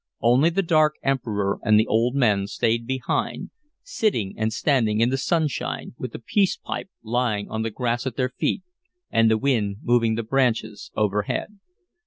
Only 0.21 0.49
the 0.49 0.63
dark 0.63 0.95
Emperor 1.03 1.59
and 1.61 1.79
the 1.79 1.85
old 1.85 2.15
men 2.15 2.47
stayed 2.47 2.87
behind, 2.87 3.51
sitting 3.83 4.33
and 4.35 4.51
standing 4.51 4.99
in 4.99 5.09
the 5.11 5.15
sunshine, 5.19 5.93
with 5.95 6.11
the 6.13 6.17
peace 6.17 6.57
pipe 6.57 6.89
lying 7.03 7.47
on 7.51 7.61
the 7.61 7.69
grass 7.69 8.07
at 8.07 8.15
their 8.15 8.29
feet, 8.29 8.63
and 9.11 9.29
the 9.29 9.37
wind 9.37 9.77
moving 9.83 10.15
the 10.15 10.23
branches 10.23 10.89
overhead. 10.95 11.59